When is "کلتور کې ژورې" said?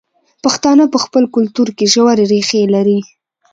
1.35-2.25